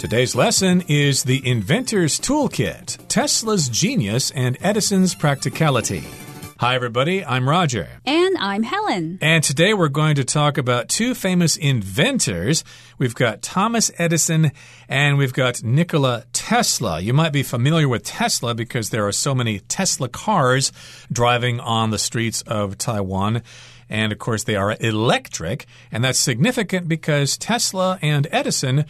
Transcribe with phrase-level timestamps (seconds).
[0.00, 6.02] Today's lesson is the inventor's toolkit, Tesla's genius and Edison's practicality.
[6.58, 7.22] Hi, everybody.
[7.22, 7.86] I'm Roger.
[8.06, 9.18] And I'm Helen.
[9.20, 12.64] And today we're going to talk about two famous inventors.
[12.96, 14.52] We've got Thomas Edison
[14.88, 17.00] and we've got Nikola Tesla.
[17.00, 20.72] You might be familiar with Tesla because there are so many Tesla cars
[21.12, 23.42] driving on the streets of Taiwan.
[23.90, 25.66] And of course, they are electric.
[25.92, 28.86] And that's significant because Tesla and Edison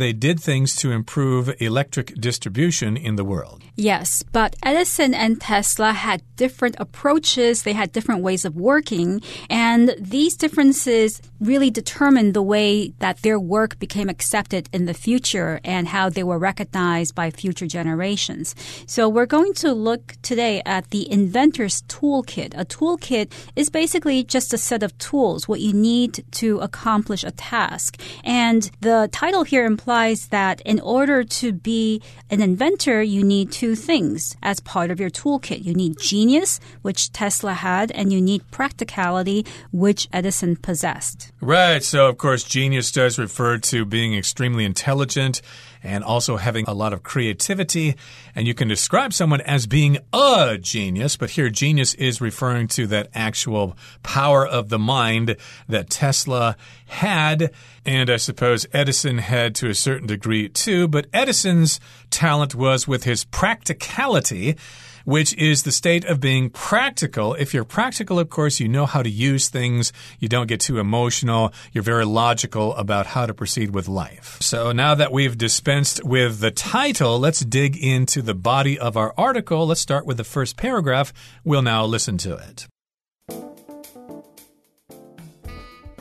[0.00, 3.62] they did things to improve electric distribution in the world.
[3.76, 9.94] Yes, but Edison and Tesla had different approaches, they had different ways of working, and
[9.98, 15.88] these differences really determined the way that their work became accepted in the future and
[15.88, 18.54] how they were recognized by future generations.
[18.86, 22.52] So we're going to look today at the inventor's toolkit.
[22.58, 27.30] A toolkit is basically just a set of tools, what you need to accomplish a
[27.30, 28.00] task.
[28.24, 29.89] And the title here implies
[30.30, 35.10] that in order to be an inventor, you need two things as part of your
[35.10, 35.64] toolkit.
[35.64, 41.32] You need genius, which Tesla had, and you need practicality, which Edison possessed.
[41.40, 41.82] Right.
[41.82, 45.42] So, of course, genius does refer to being extremely intelligent
[45.82, 47.96] and also having a lot of creativity.
[48.34, 52.86] And you can describe someone as being a genius, but here genius is referring to
[52.88, 55.36] that actual power of the mind
[55.68, 57.52] that Tesla had.
[57.84, 63.04] And I suppose Edison had to a certain degree too, but Edison's talent was with
[63.04, 64.56] his practicality
[65.04, 67.34] which is the state of being practical.
[67.34, 69.92] If you're practical, of course, you know how to use things.
[70.18, 71.52] You don't get too emotional.
[71.72, 74.38] You're very logical about how to proceed with life.
[74.40, 79.14] So now that we've dispensed with the title, let's dig into the body of our
[79.16, 79.66] article.
[79.66, 81.12] Let's start with the first paragraph.
[81.44, 82.66] We'll now listen to it.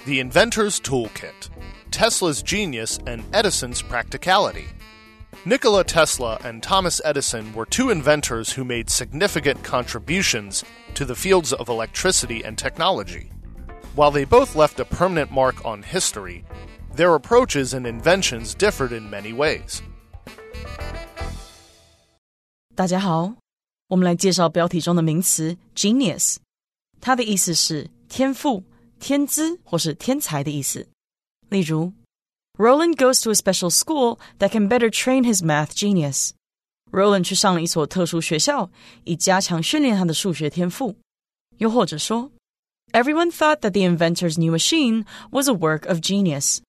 [0.06, 1.50] The Inventor's Toolkit
[1.92, 4.68] Tesla's Genius and Edison's Practicality.
[5.46, 10.66] Nikola Tesla and Thomas Edison were two inventors who made significant contributions
[10.96, 13.32] to the fields of electricity and technology.
[13.96, 16.44] While they both left a permanent mark on history,
[16.94, 19.82] their approaches and inventions differed in many ways.
[22.76, 23.34] 大家好，
[23.88, 26.36] 我们来介绍标题中的名词 genius，
[27.00, 28.62] 它的意思是天赋、
[29.00, 30.86] 天资或是天才的意思。
[31.48, 31.94] 例如
[32.60, 36.32] Roland goes to a special school that can better train his math genius.
[36.92, 38.70] Roland 去上了一所特殊学校，
[39.06, 40.98] 以加强训练他的数学天赋。
[41.60, 42.30] 又或者说
[42.92, 46.60] ，Everyone thought that the inventor's new machine was a work of genius.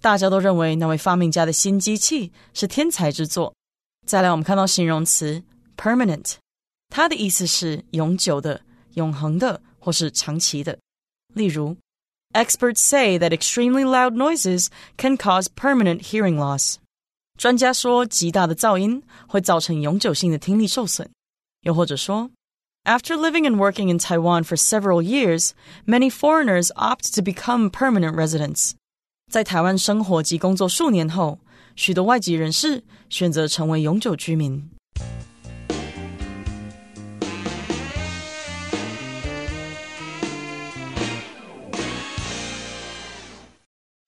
[0.00, 3.54] 大家都认为那位发明家的新机器是天才之作。
[4.06, 5.42] 再来，我们看到形容词
[5.76, 6.36] permanent，
[6.88, 8.62] 它的意思是永久的、
[8.94, 10.78] 永恒的或是长期的。
[11.34, 11.76] 例如
[12.34, 16.78] Experts say that extremely loud noises can cause permanent hearing loss.
[17.38, 21.08] 专家说，极大的噪音会造成永久性的听力受损。
[21.60, 22.32] 又或者说
[22.82, 25.50] ，After living and working in Taiwan for several years,
[25.86, 28.72] many foreigners opt to become permanent residents.
[29.30, 31.38] 在台湾生活及工作数年后，
[31.76, 34.68] 许多外籍人士选择成为永久居民。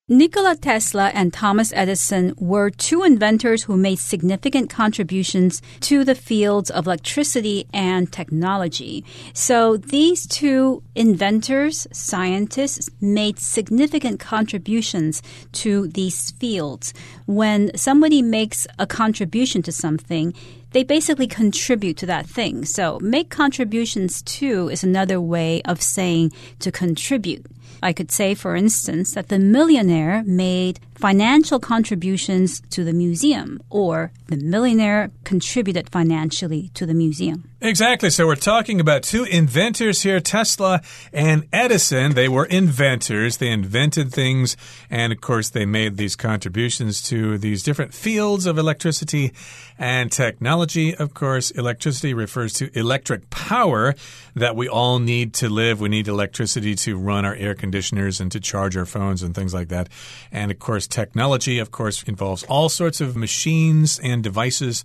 [0.09, 6.71] Nikola Tesla and Thomas Edison were two inventors who made significant contributions to the fields
[6.71, 9.05] of electricity and technology.
[9.33, 15.23] So these two inventors, scientists, made significant contributions
[15.55, 16.95] to these fields.
[17.27, 20.33] When somebody makes a contribution to something,
[20.71, 22.65] they basically contribute to that thing.
[22.65, 26.31] So make contributions to is another way of saying
[26.61, 27.45] to contribute.
[27.83, 34.13] I could say, for instance, that the millionaire made financial contributions to the museum, or
[34.29, 37.49] the millionaire contributed financially to the museum.
[37.61, 38.11] Exactly.
[38.11, 42.15] So we're talking about two inventors here, Tesla and Edison.
[42.15, 43.39] They were inventors.
[43.39, 44.57] They invented things.
[44.91, 49.33] And of course, they made these contributions to these different fields of electricity
[49.79, 50.95] and technology.
[50.95, 53.95] Of course, electricity refers to electric power
[54.35, 55.81] that we all need to live.
[55.81, 59.55] We need electricity to run our air conditioners and to charge our phones and things
[59.55, 59.89] like that.
[60.31, 64.85] And of course, technology, of course, involves all sorts of machines and devices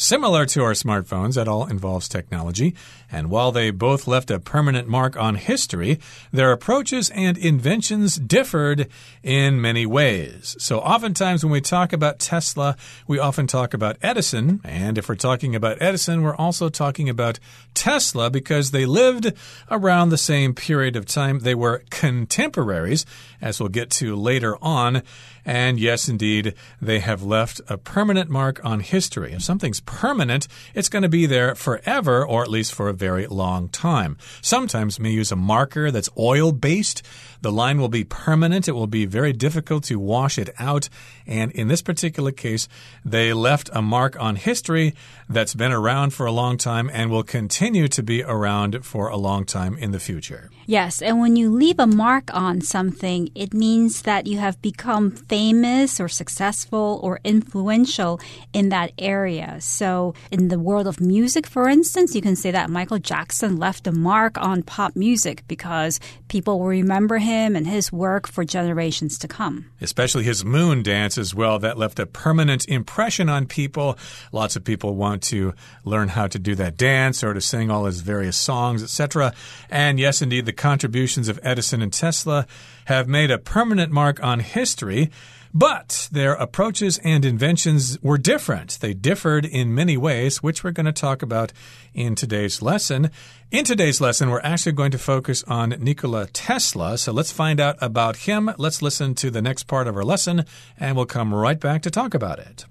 [0.00, 1.34] similar to our smartphones.
[1.34, 2.74] That all involves technology.
[3.12, 5.98] And while they both left a permanent mark on history,
[6.32, 8.88] their approaches and inventions differed
[9.22, 10.56] in many ways.
[10.58, 12.76] So, oftentimes when we talk about Tesla,
[13.06, 14.60] we often talk about Edison.
[14.64, 17.38] And if we're talking about Edison, we're also talking about
[17.74, 19.32] Tesla because they lived
[19.70, 21.40] around the same period of time.
[21.40, 23.04] They were contemporaries,
[23.40, 25.02] as we'll get to later on.
[25.44, 29.32] And yes, indeed, they have left a permanent mark on history.
[29.32, 33.26] If something's permanent, it's going to be there forever, or at least for a very
[33.26, 34.16] long time.
[34.40, 37.02] Sometimes we may use a marker that's oil based.
[37.42, 38.68] The line will be permanent.
[38.68, 40.88] It will be very difficult to wash it out.
[41.26, 42.68] And in this particular case,
[43.04, 44.94] they left a mark on history
[45.28, 49.16] that's been around for a long time and will continue to be around for a
[49.16, 50.50] long time in the future.
[50.66, 55.10] Yes, and when you leave a mark on something, it means that you have become
[55.10, 58.20] famous or successful or influential
[58.52, 59.60] in that area.
[59.70, 63.86] So, in the world of music, for instance, you can say that Michael Jackson left
[63.86, 69.18] a mark on pop music because people will remember him and his work for generations
[69.18, 69.70] to come.
[69.80, 73.96] Especially his moon dance as well, that left a permanent impression on people.
[74.32, 77.84] Lots of people want to learn how to do that dance or to sing all
[77.84, 79.32] his various songs, etc.
[79.70, 82.46] And yes, indeed, the contributions of Edison and Tesla
[82.86, 85.10] have made a permanent mark on history.
[85.52, 88.78] But their approaches and inventions were different.
[88.80, 91.52] They differed in many ways, which we're going to talk about
[91.92, 93.10] in today's lesson.
[93.50, 96.96] In today's lesson, we're actually going to focus on Nikola Tesla.
[96.98, 98.50] So let's find out about him.
[98.58, 100.44] Let's listen to the next part of our lesson,
[100.78, 102.66] and we'll come right back to talk about it.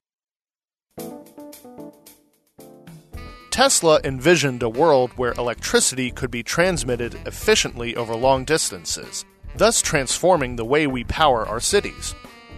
[3.52, 9.26] Tesla envisioned a world where electricity could be transmitted efficiently over long distances,
[9.58, 12.16] thus transforming the way we power our cities.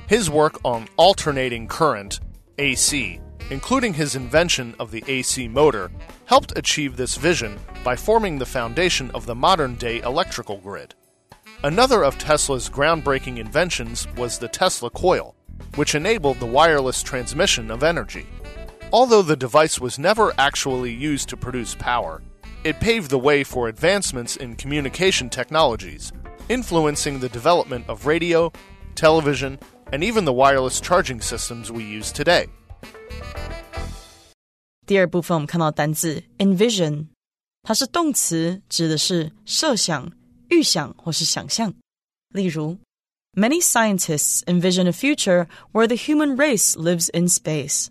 [0.07, 2.19] His work on alternating current,
[2.57, 3.19] AC,
[3.49, 5.91] including his invention of the AC motor,
[6.25, 10.95] helped achieve this vision by forming the foundation of the modern day electrical grid.
[11.63, 15.35] Another of Tesla's groundbreaking inventions was the Tesla coil,
[15.75, 18.25] which enabled the wireless transmission of energy.
[18.93, 22.21] Although the device was never actually used to produce power,
[22.63, 26.11] it paved the way for advancements in communication technologies,
[26.49, 28.51] influencing the development of radio,
[28.95, 29.57] television,
[29.91, 32.47] and even the wireless charging systems we use today.
[34.85, 37.07] 第二部分我们看到单字 envision，
[37.63, 40.11] 它是动词，指的是设想、
[40.49, 41.73] 预想或是想象。
[42.33, 42.77] 例如
[43.33, 47.87] ，Many scientists envision a future where the human race lives in space。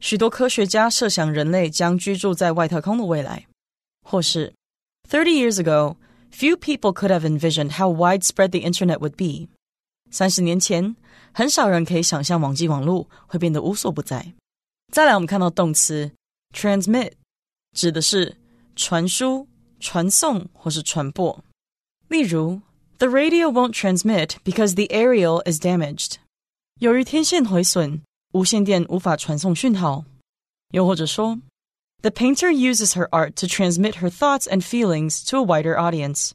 [0.00, 3.46] 许多科学家设想人类将居住在外太空的未来。
[4.02, 4.54] 或是
[5.10, 5.96] ，Thirty years ago,
[6.32, 9.48] few people could have envisioned how widespread the internet would be。
[10.10, 10.96] 三十年前，
[11.32, 14.34] 很少人可以想象网际网络会变得无所不在。
[14.92, 16.10] 再来，我们看到动词
[16.54, 17.12] transmit，
[17.72, 18.36] 指的是
[18.76, 19.46] 传输、
[19.80, 21.44] 传送或是传播。
[22.08, 22.60] 例如
[22.98, 26.14] ，The radio won't transmit because the aerial is damaged.
[26.80, 28.02] 由于天线毁损。
[28.34, 30.04] 无线电无法传送讯号。
[30.72, 31.40] 又或者说
[32.02, 36.32] ，The painter uses her art to transmit her thoughts and feelings to a wider audience。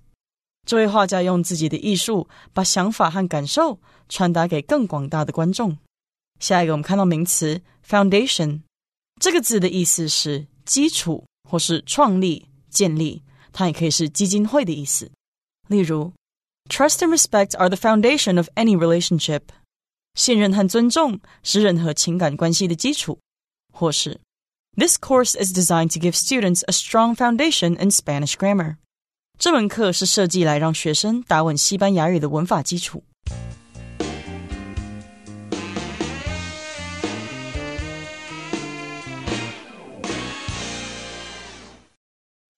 [0.65, 5.77] 这位画家用自己的艺术把想法和感受传达给更广大的观众。
[6.39, 8.61] 下一个，我们看到名词 “foundation”
[9.19, 13.21] 这个字的意思是基础或是创立、建立，
[13.51, 15.11] 它也可以是基金会的意思。
[15.67, 16.11] 例如
[16.69, 19.41] ，“Trust and respect are the foundation of any relationship。
[20.15, 23.19] 信任和尊重是任何情感关系的基础。
[23.73, 24.19] 或是
[24.77, 28.77] ，“This course is designed to give students a strong foundation in Spanish grammar.”
[29.43, 33.03] 这门课是设计来让学生打稳西班牙语的文法基础。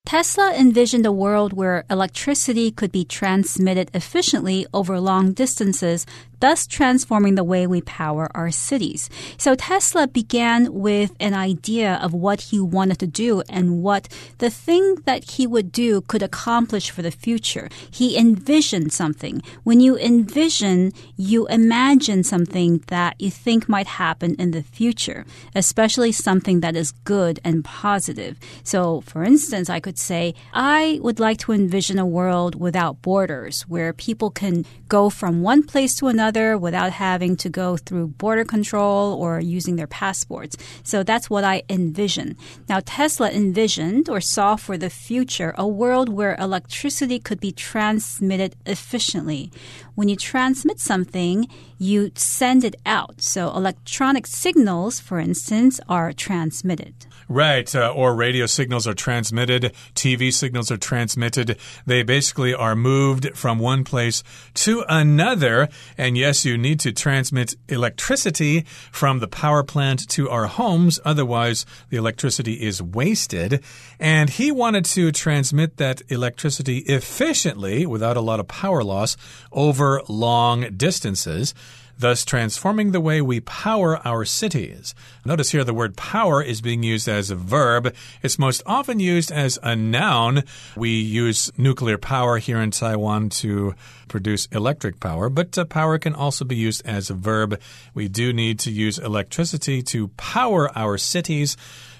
[0.05, 6.03] Tesla envisioned a world where electricity could be transmitted efficiently over long distances
[6.39, 9.09] thus transforming the way we power our cities.
[9.37, 14.07] So Tesla began with an idea of what he wanted to do and what
[14.39, 17.69] the thing that he would do could accomplish for the future.
[17.89, 19.41] He envisioned something.
[19.63, 25.25] When you envision, you imagine something that you think might happen in the future,
[25.55, 28.37] especially something that is good and positive.
[28.63, 33.61] So, for instance, I could say, I would like to envision a world without borders
[33.63, 38.07] where people can go from one place to another another without having to go through
[38.07, 40.57] border control or using their passports.
[40.81, 42.35] So that's what I envision.
[42.67, 48.55] Now, Tesla envisioned or saw for the future a world where electricity could be transmitted
[48.65, 49.51] efficiently.
[49.93, 53.21] When you transmit something, you send it out.
[53.21, 57.05] So electronic signals, for instance, are transmitted.
[57.27, 61.57] Right, uh, or radio signals are transmitted, TV signals are transmitted.
[61.85, 64.23] They basically are moved from one place
[64.55, 65.67] to another.
[65.97, 71.65] And yes, you need to transmit electricity from the power plant to our homes, otherwise,
[71.89, 73.63] the electricity is wasted.
[73.99, 79.17] And he wanted to transmit that electricity efficiently without a lot of power loss
[79.51, 81.55] over long distances
[81.97, 84.93] thus transforming the way we power our cities.
[85.23, 87.93] Notice here the word power is being used as a verb.
[88.21, 90.43] It's most often used as a noun.
[90.75, 93.75] We use nuclear power here in Taiwan to
[94.07, 97.59] produce electric power, but uh, power can also be used as a verb.
[97.93, 101.57] We do need to use electricity to power our cities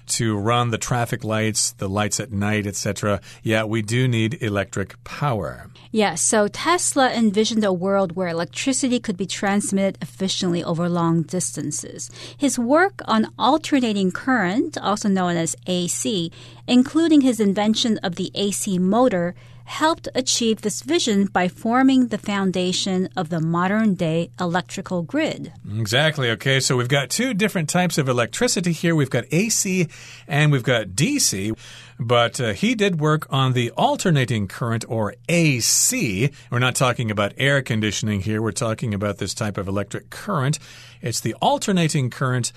[0.08, 3.22] to run the traffic lights, the lights at night, etc.
[3.44, 5.70] Yeah, we do need electric power.
[5.92, 12.12] Yeah, so Tesla envisioned a world where electricity could be transmitted efficiently over long distances.
[12.38, 16.32] His work on alternating current, also known as AC,
[16.68, 19.36] including his invention of the AC motor,
[19.66, 25.52] helped achieve this vision by forming the foundation of the modern day electrical grid.
[25.78, 26.30] Exactly.
[26.32, 28.96] Okay, so we've got two different types of electricity here.
[28.96, 29.88] We've got AC
[30.28, 31.58] and we've got DC.
[32.00, 36.30] But uh, he did work on the alternating current or AC.
[36.52, 38.42] We're not talking about air conditioning here.
[38.42, 40.60] We're talking about this type of electric current.
[41.02, 42.52] It's the alternating current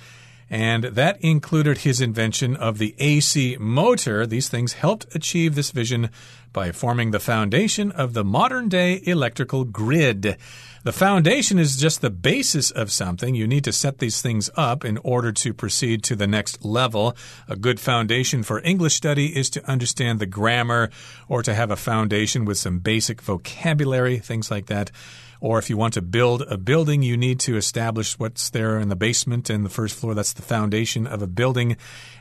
[0.50, 4.27] and that included his invention of the AC motor.
[4.27, 6.11] These things helped achieve this vision
[6.52, 10.37] by forming the foundation of the modern day electrical grid.
[10.85, 13.35] The foundation is just the basis of something.
[13.35, 17.17] You need to set these things up in order to proceed to the next level.
[17.49, 20.90] A good foundation for English study is to understand the grammar
[21.28, 24.90] or to have a foundation with some basic vocabulary, things like that.
[25.40, 28.88] Or if you want to build a building, you need to establish what's there in
[28.88, 30.14] the basement and the first floor.
[30.14, 31.76] That's the foundation of a building.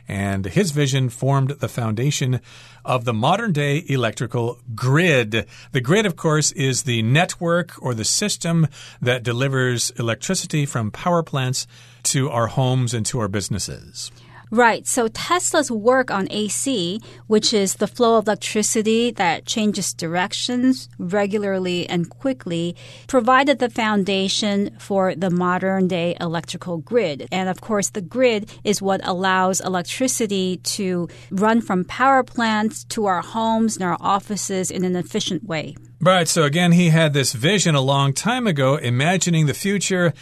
[0.06, 2.40] And his vision formed the foundation
[2.84, 5.46] of the modern day electrical grid.
[5.72, 8.68] The grid, of course, is the network or the system
[9.02, 11.66] that delivers electricity from power plants
[12.04, 14.10] to our homes and to our businesses.
[14.50, 14.86] Right.
[14.86, 21.88] So Tesla's work on AC, which is the flow of electricity that changes directions regularly
[21.88, 22.76] and quickly,
[23.06, 27.28] provided the foundation for the modern day electrical grid.
[27.30, 33.06] And of course, the grid is what allows electricity to run from power plants to
[33.06, 35.76] our homes and our offices in an efficient way.
[36.00, 36.28] Right.
[36.28, 40.14] So again, he had this vision a long time ago, imagining the future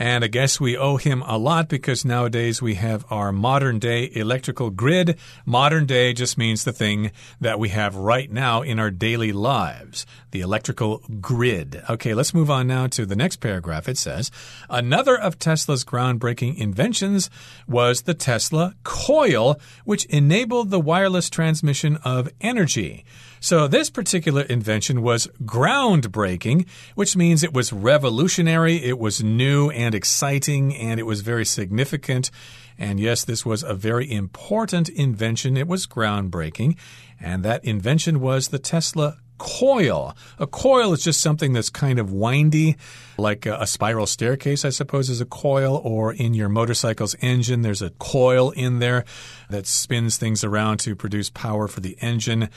[0.00, 4.10] and I guess we owe him a lot because nowadays we have our modern day
[4.14, 5.18] electrical grid.
[5.44, 10.06] Modern day just means the thing that we have right now in our daily lives,
[10.30, 11.82] the electrical grid.
[11.90, 13.90] Okay, let's move on now to the next paragraph.
[13.90, 14.30] It says
[14.70, 17.28] Another of Tesla's groundbreaking inventions
[17.68, 23.04] was the Tesla coil, which enabled the wireless transmission of energy.
[23.40, 29.94] So, this particular invention was groundbreaking, which means it was revolutionary, it was new and
[29.94, 32.30] exciting, and it was very significant.
[32.78, 35.56] And yes, this was a very important invention.
[35.56, 36.76] It was groundbreaking.
[37.18, 40.14] And that invention was the Tesla coil.
[40.38, 42.76] A coil is just something that's kind of windy,
[43.16, 47.82] like a, spiral staircase, I suppose, is a coil, or in your motorcycle's engine, there's
[47.82, 49.04] a coil in there
[49.48, 52.50] that spins things around to produce power for the engine.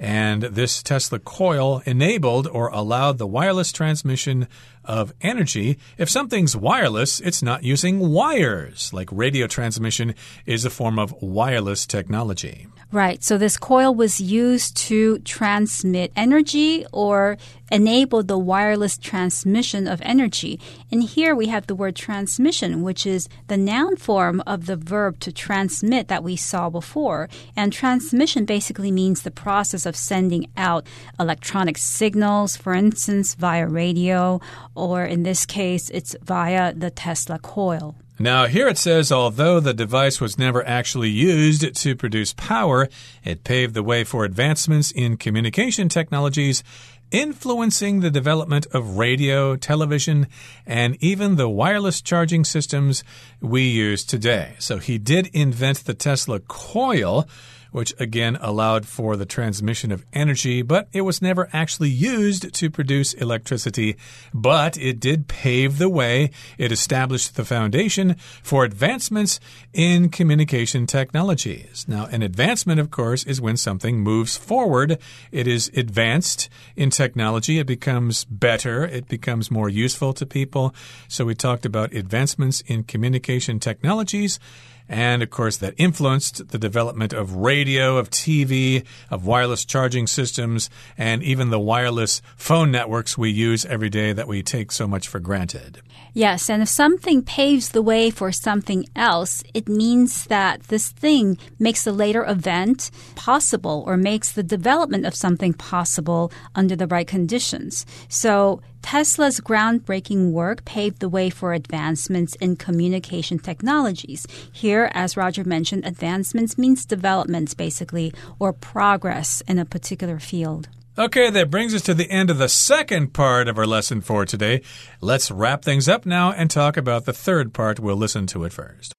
[0.00, 4.46] And this Tesla coil enabled or allowed the wireless transmission
[4.88, 5.78] of energy.
[5.98, 10.14] If something's wireless, it's not using wires, like radio transmission
[10.46, 12.66] is a form of wireless technology.
[12.90, 13.22] Right.
[13.22, 17.36] So this coil was used to transmit energy or
[17.70, 20.58] enable the wireless transmission of energy.
[20.90, 25.20] And here we have the word transmission, which is the noun form of the verb
[25.20, 27.28] to transmit that we saw before.
[27.54, 30.86] And transmission basically means the process of sending out
[31.20, 34.40] electronic signals, for instance, via radio,
[34.78, 37.96] or in this case, it's via the Tesla coil.
[38.20, 42.88] Now, here it says although the device was never actually used to produce power,
[43.24, 46.64] it paved the way for advancements in communication technologies,
[47.12, 50.26] influencing the development of radio, television,
[50.66, 53.04] and even the wireless charging systems
[53.40, 54.56] we use today.
[54.58, 57.28] So he did invent the Tesla coil
[57.70, 62.70] which again allowed for the transmission of energy, but it was never actually used to
[62.70, 63.96] produce electricity.
[64.32, 69.40] But it did pave the way, it established the foundation for advancements
[69.72, 71.84] in communication technologies.
[71.88, 74.98] Now, an advancement, of course, is when something moves forward,
[75.32, 80.74] it is advanced in technology, it becomes better, it becomes more useful to people.
[81.08, 84.38] So, we talked about advancements in communication technologies.
[84.88, 90.70] And of course, that influenced the development of radio, of TV, of wireless charging systems,
[90.96, 95.06] and even the wireless phone networks we use every day that we take so much
[95.06, 95.82] for granted.
[96.14, 101.38] Yes, and if something paves the way for something else, it means that this thing
[101.58, 107.06] makes a later event possible or makes the development of something possible under the right
[107.06, 107.84] conditions.
[108.08, 114.26] So Tesla's groundbreaking work paved the way for advancements in communication technologies.
[114.52, 120.68] Here, as Roger mentioned, advancements means developments, basically, or progress in a particular field.
[120.98, 124.24] Okay, that brings us to the end of the second part of our lesson for
[124.24, 124.62] today.
[125.00, 127.78] Let's wrap things up now and talk about the third part.
[127.78, 128.92] We'll listen to it first.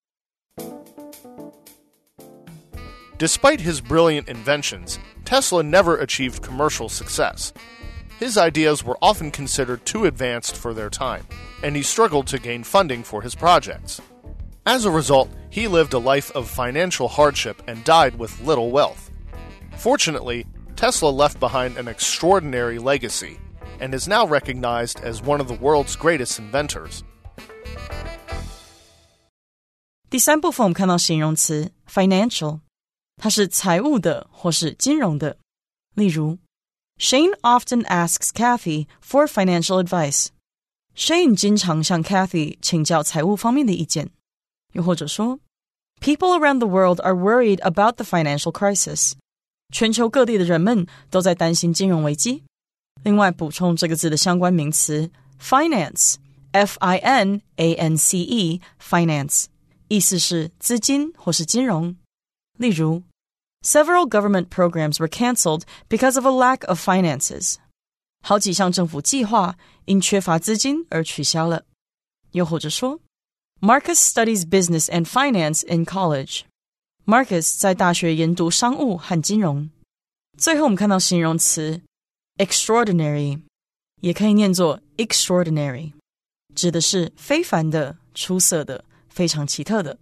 [3.18, 7.52] Despite his brilliant inventions, Tesla never achieved commercial success
[8.20, 11.26] his ideas were often considered too advanced for their time,
[11.64, 14.02] and he struggled to gain funding for his projects.
[14.66, 19.10] As a result, he lived a life of financial hardship and died with little wealth.
[19.78, 20.46] Fortunately,
[20.76, 23.40] Tesla left behind an extraordinary legacy
[23.80, 27.04] and is now recognized as one of the world's greatest inventors.
[30.10, 32.60] 第三部分我们看到形容词 financial，
[33.18, 35.38] 它是财务的或是金融的，
[35.96, 36.38] 例如
[37.02, 40.28] Shane often asks Kathy for financial advice.
[40.94, 44.10] Shane 经常向 Kathy 请教财务方面的意见，
[44.74, 45.40] 又或者说
[46.02, 49.14] ，People around the world are worried about the financial crisis.
[49.74, 52.44] 全球各地的人们都在担心金融危机。
[53.04, 55.10] 另外，补充这个字的相关名词
[55.42, 59.46] finance，f i n a n c finance，
[59.88, 61.96] 意思是资金或是金融。
[62.58, 63.04] 例如。
[63.62, 67.56] Several government programs were cancelled because of a lack of finances.
[68.22, 71.66] 好几项政府计划因缺乏资金而取消了。
[72.32, 73.00] 又或者说
[73.62, 76.42] ，Marcus studies business and finance in college.
[77.06, 79.70] Marcus 在大学研读商务和金融。
[80.38, 81.82] 最后，我们看到形容词
[82.38, 83.42] extraordinary，
[84.02, 85.92] 也可以念作 extraordinary，
[86.56, 89.98] 指的是非凡的、出色的、非常奇特的。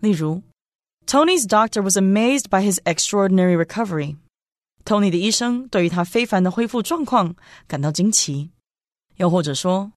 [0.00, 0.42] 例如
[1.06, 4.16] Tony's doctor was amazed by his extraordinary recovery.
[4.84, 7.36] Tony 的医生对于他非凡的恢复状况
[7.68, 8.50] 感到惊奇。
[9.14, 9.92] 又或者说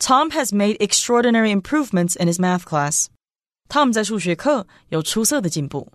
[0.00, 3.06] ，Tom has made extraordinary improvements in his math class.
[3.68, 5.92] Tom 在数学课有出色的进步。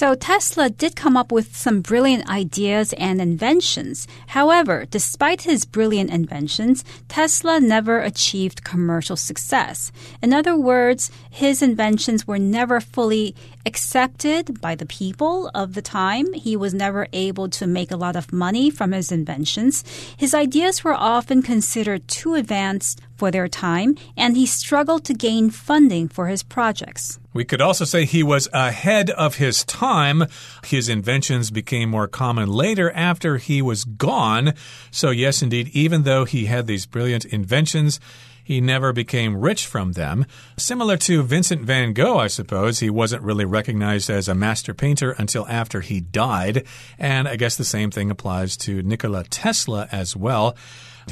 [0.00, 4.08] So Tesla did come up with some brilliant ideas and inventions.
[4.28, 9.92] However, despite his brilliant inventions, Tesla never achieved commercial success.
[10.22, 13.34] In other words, his inventions were never fully
[13.66, 16.32] accepted by the people of the time.
[16.32, 19.84] He was never able to make a lot of money from his inventions.
[20.16, 25.50] His ideas were often considered too advanced for their time, and he struggled to gain
[25.50, 27.18] funding for his projects.
[27.32, 30.24] We could also say he was ahead of his time.
[30.64, 34.54] His inventions became more common later after he was gone.
[34.90, 38.00] So, yes, indeed, even though he had these brilliant inventions,
[38.50, 40.26] he never became rich from them.
[40.56, 45.12] Similar to Vincent van Gogh, I suppose, he wasn't really recognized as a master painter
[45.12, 46.66] until after he died.
[46.98, 50.56] And I guess the same thing applies to Nikola Tesla as well.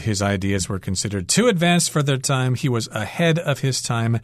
[0.00, 2.56] His ideas were considered too advanced for their time.
[2.56, 4.18] He was ahead of his time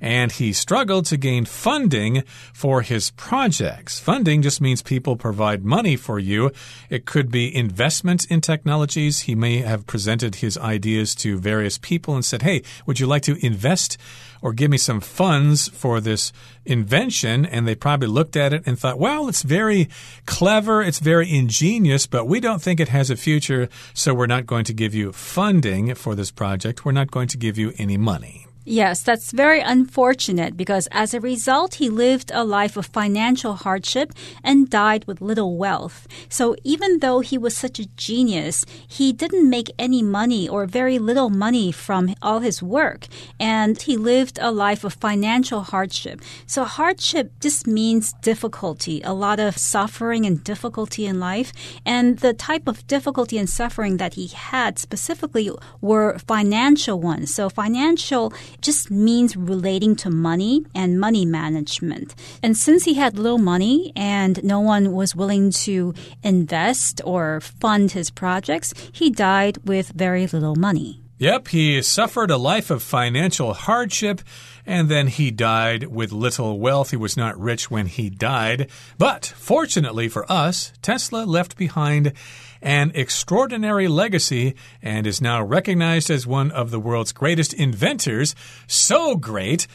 [0.00, 3.98] and he struggled to gain funding for his projects.
[3.98, 6.50] Funding just means people provide money for you.
[6.90, 9.20] It could be investment in technologies.
[9.20, 13.22] He may have presented his ideas to various people and said, Hey, would you like
[13.22, 13.96] to invest
[14.42, 16.32] or give me some funds for this
[16.64, 17.46] invention?
[17.46, 19.88] And they probably looked at it and thought, well, it's very
[20.26, 24.46] clever, it's very ingenious, but we don't think it has a future, so we're not
[24.46, 26.84] going to give you funding for this project.
[26.84, 28.46] We're not going to give you any money.
[28.66, 34.10] Yes, that's very unfortunate because as a result, he lived a life of financial hardship
[34.42, 36.08] and died with little wealth.
[36.30, 40.98] So even though he was such a genius, he didn't make any money or very
[40.98, 43.06] little money from all his work.
[43.38, 46.22] And he lived a life of financial hardship.
[46.46, 51.52] So hardship just means difficulty, a lot of suffering and difficulty in life.
[51.84, 55.50] And the type of difficulty and suffering that he had specifically
[55.82, 57.34] were financial ones.
[57.34, 58.32] So financial
[58.64, 62.14] just means relating to money and money management.
[62.42, 67.92] And since he had little money and no one was willing to invest or fund
[67.92, 71.03] his projects, he died with very little money.
[71.18, 74.20] Yep, he suffered a life of financial hardship
[74.66, 76.90] and then he died with little wealth.
[76.90, 78.70] He was not rich when he died.
[78.98, 82.14] But fortunately for us, Tesla left behind
[82.60, 88.34] an extraordinary legacy and is now recognized as one of the world's greatest inventors.
[88.66, 89.68] So great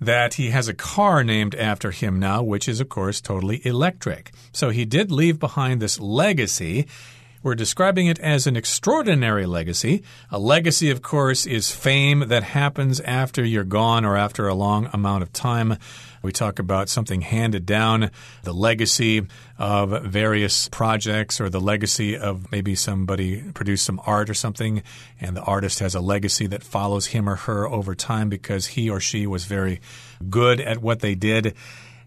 [0.00, 4.30] that he has a car named after him now, which is, of course, totally electric.
[4.52, 6.86] So he did leave behind this legacy.
[7.46, 10.02] We're describing it as an extraordinary legacy.
[10.32, 14.90] A legacy, of course, is fame that happens after you're gone or after a long
[14.92, 15.76] amount of time.
[16.22, 18.10] We talk about something handed down,
[18.42, 19.28] the legacy
[19.60, 24.82] of various projects, or the legacy of maybe somebody produced some art or something,
[25.20, 28.90] and the artist has a legacy that follows him or her over time because he
[28.90, 29.80] or she was very
[30.28, 31.54] good at what they did.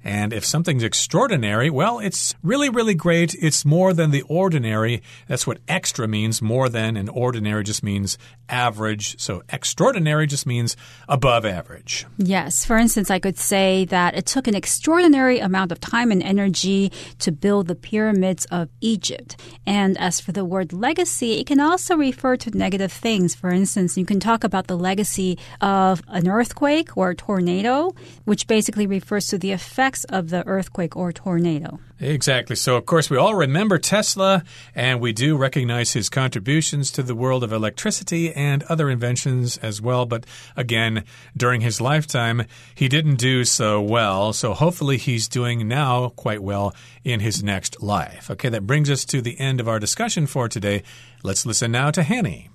[0.04, 3.36] And if something's extraordinary, well, it's really, really great.
[3.36, 5.02] It's more than the ordinary.
[5.28, 6.42] That's what extra means.
[6.42, 9.20] More than and ordinary just means average.
[9.20, 12.06] So extraordinary just means above average.
[12.18, 12.64] Yes.
[12.64, 16.92] For instance, I could say that it took an extraordinary amount of time and energy
[17.20, 19.36] to build the pyramids of Egypt.
[19.66, 23.36] And as for the word legacy, it can also refer to negative things.
[23.36, 28.48] For instance, you can talk about the legacy of an earthquake or a tornado, which
[28.48, 31.80] basically refers to the effect of the earthquake or tornado.
[32.00, 32.56] Exactly.
[32.56, 37.16] So, of course, we all remember Tesla, and we do recognize his contributions to the
[37.16, 40.06] world of electricity and other inventions as well.
[40.06, 40.26] But
[40.56, 41.04] again,
[41.36, 44.32] during his lifetime, he didn't do so well.
[44.34, 46.74] So, hopefully, he's doing now quite well
[47.04, 48.30] in his next life.
[48.32, 50.84] Okay, that brings us to the end of our discussion for today.
[51.24, 52.50] Let's listen now to Hanny.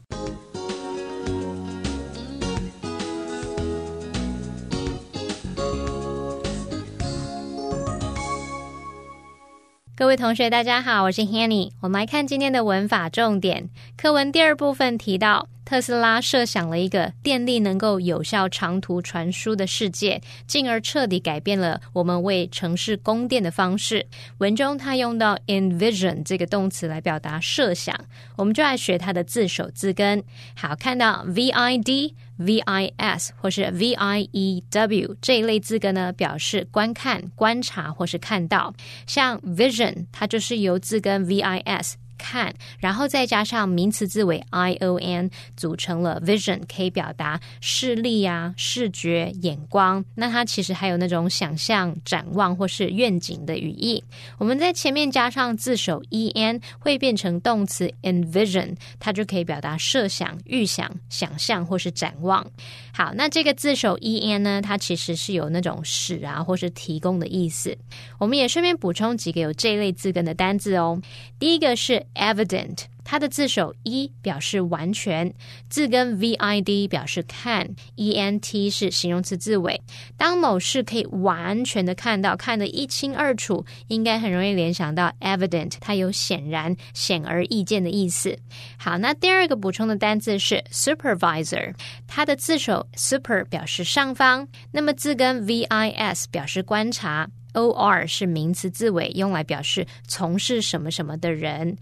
[9.96, 11.70] 各位同学，大家好，我是 Hanny。
[11.78, 15.48] 我们来看今天的文法重点课文第二部分提到。
[15.64, 24.06] 特斯拉设想了一个电力能够有效长途传输的世界，进而彻底改变了我们为城市供电的方式。
[24.38, 27.98] 文中他用到 envision 这个动词来表达设想，
[28.36, 30.22] 我们就来学它的字首字根。
[30.54, 38.74] 好，看到 v i d v i s 或是 v i e w 这一类字根呢，表示观看、观察或是看到。
[39.06, 41.96] 像 vision，它就是由字根 v i s。
[42.24, 50.02] 看，然后再加上名词字尾 i o n，组成了 vision，可以表达视力啊、视觉、眼光。
[50.14, 54.02] 那它其实还有那种想象、展望或是愿景的语义。
[54.38, 62.46] 我们在前面加上字首 e n，会变成动词 envision，它就可以表达设想、预想、想象或是展望。
[62.94, 67.76] 好，那这个字首 e n 呢，它其实是有那种使啊或是提供的意思。
[68.18, 70.98] 我们也顺便补充几个有这类字根的单字哦。
[71.38, 72.02] 第一个是。
[72.14, 75.32] evident，它的字首 e 表示完全，
[75.68, 79.80] 字根 v i d 表示看，e n t 是形容词字尾。
[80.16, 88.38] 当某事可以完全的看到，看得一清二楚，应该很容易联想到 evident，它有显然、显而易见的意思。
[88.78, 91.74] 好，那第二个补充的单字是 supervisor，
[92.06, 97.28] 它的字首 super 表示上方，那么字根 v i s 表示观察。
[97.54, 101.76] O R 是名词字尾，用来表示从事什么什么的人。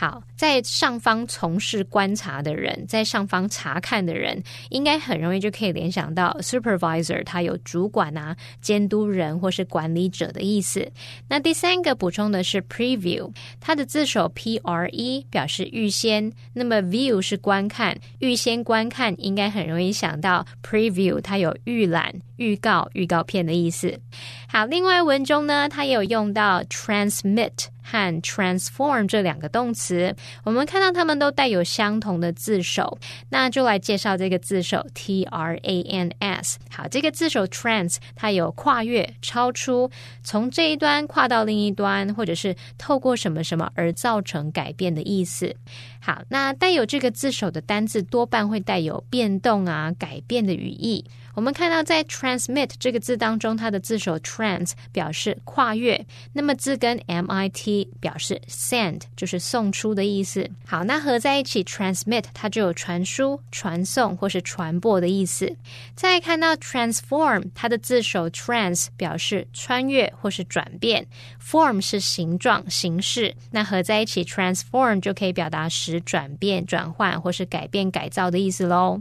[0.00, 10.88] 好，在上方从事观察的人，在上方查看的人，应该很容易就可以联想到 supervisor，它有主管啊、监督人或是管理者的意思。
[11.26, 23.98] 那第三个补充的是 preview，它的字首 P R E 表示预先，那么 view 是观看，预先观看应该很容易想到 preview，它有预览、预告、预告片的意思。
[24.46, 27.66] 好，另外文中呢，它也有用到 transmit。
[27.90, 32.98] 和 transform 这两个动词，我们看到它们都带有相同的字首，
[33.30, 36.58] 那就来介绍这个字首 t r a n s。
[36.70, 39.90] 好，这个字首 trans 它有跨越、超出，
[40.22, 45.56] 从这一端跨到另一端，或者是透过什么什么而造成改变的意思。
[46.00, 51.04] 好，那带有这个字首的单字多半会带有变动啊、改变的语义。
[51.38, 60.50] 我们看到在 transmit 这个字当中，它的字首 trans 表示跨越，那么字根 mit 表示 send，就是送出的意思。
[60.66, 65.54] 好，那合在一起 transmit 它就有传输、传送或是传播的意思。
[65.94, 71.06] 再看到 transform，它的字首 trans 表示穿越或是转变
[71.40, 79.00] ，form 是形状、形式，那合在一起 transform 就可以表达使转变、转换或是改变、改造的意思喽。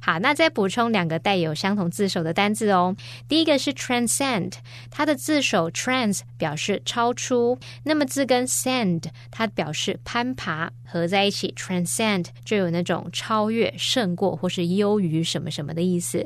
[0.00, 2.96] 好，那再补充两个带有相同字首的单字哦。
[3.28, 4.52] 第一个是 transcend，
[4.90, 16.24] 它的字首 trans 表示超出，那么字根 send 它表示攀爬，合在一起 transcend 就有那种超越、胜过或是优于什么什么的意思。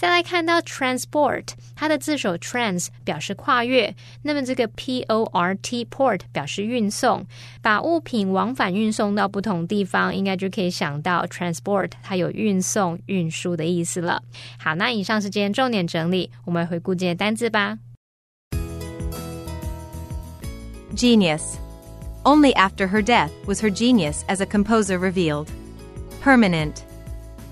[0.00, 7.22] 再来看到 transport，它的字首 trans 表示跨越，那么这个 p o r t port 表示运送，
[7.60, 14.22] 把物品往返运送到不同地方，应该就可以想到 transport 它有运送、运输的意思了。
[14.58, 17.76] 好，那以上是今天重点整理，我们回顾这些单字吧。
[20.96, 21.56] Genius.
[22.24, 25.48] Only after her death was her genius as a composer revealed.
[26.24, 26.76] Permanent.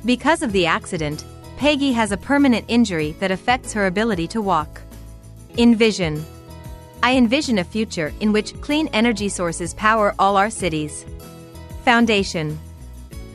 [0.02, 1.18] Because of the accident,
[1.58, 4.80] Peggy has a permanent injury that affects her ability to walk.
[5.56, 6.24] Envision.
[7.02, 11.04] I envision a future in which clean energy sources power all our cities.
[11.84, 12.56] Foundation.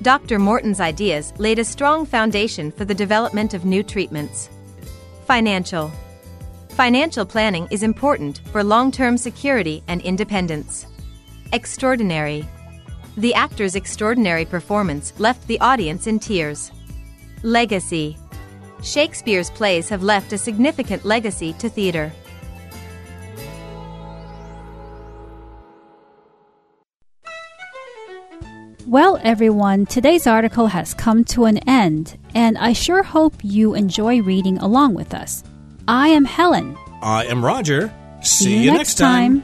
[0.04, 0.40] Dr.
[0.40, 4.50] Morton's ideas laid a strong foundation for the development of new treatments.
[5.28, 5.92] Financial.
[6.70, 10.86] Financial planning is important for long term security and independence.
[11.52, 12.48] Extraordinary.
[13.18, 16.72] The actor's extraordinary performance left the audience in tears.
[17.44, 18.18] Legacy
[18.82, 22.12] Shakespeare's plays have left a significant legacy to theater.
[28.88, 34.22] Well, everyone, today's article has come to an end, and I sure hope you enjoy
[34.22, 35.44] reading along with us.
[35.88, 36.78] I am Helen.
[37.02, 37.94] I am Roger.
[38.22, 39.44] See, you next time.